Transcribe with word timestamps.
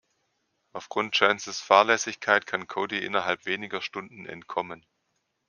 Aufgrund 0.73 1.13
Chances 1.13 1.59
Fahrlässigkeit 1.61 2.47
kann 2.47 2.65
Cody 2.65 2.97
innerhalb 3.05 3.45
weniger 3.45 3.83
Stunden 3.83 4.25
entkommen. 4.25 4.83